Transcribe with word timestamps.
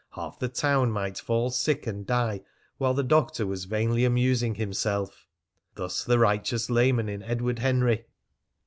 Half 0.13 0.39
the 0.39 0.49
town 0.49 0.91
might 0.91 1.19
fall 1.19 1.51
sick 1.51 1.85
and 1.85 2.07
die 2.07 2.41
while 2.79 2.95
the 2.95 3.03
doctor 3.03 3.45
was 3.45 3.65
vainly 3.65 4.03
amusing 4.03 4.55
himself. 4.55 5.27
Thus 5.75 6.03
the 6.03 6.17
righteous 6.17 6.71
layman 6.71 7.07
in 7.07 7.21
Edward 7.21 7.59
Henry! 7.59 8.07